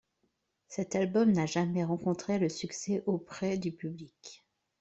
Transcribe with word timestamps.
Cet 0.67 0.95
album 0.95 1.31
n'a 1.31 1.45
jamais 1.45 1.83
rencontré 1.83 2.39
le 2.39 2.49
succès 2.49 3.03
auprès 3.05 3.59
du 3.59 3.71
public. 3.71 4.43